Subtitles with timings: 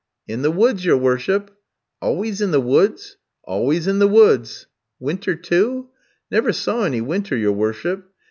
[0.27, 1.51] "'In the woods, your worship.'
[2.01, 4.65] "'Always in the woods?' "'Always in the woods!'
[4.99, 5.89] "'Winter too?'
[6.31, 8.09] "'Never saw any winter, your worship.'